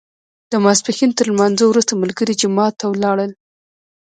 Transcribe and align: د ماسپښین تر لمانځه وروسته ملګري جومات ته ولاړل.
د 0.51 0.53
ماسپښین 0.65 1.11
تر 1.17 1.25
لمانځه 1.31 1.63
وروسته 1.67 1.93
ملګري 2.01 2.33
جومات 2.41 2.73
ته 2.79 2.85
ولاړل. 2.87 3.31